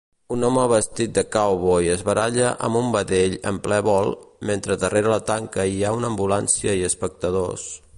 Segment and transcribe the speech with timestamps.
[0.35, 4.13] Un home vestit de cowboy es baralla amb un vedell en ple vol,
[4.53, 7.73] mentre darrera la tanca hi ha una ambulància i espectadors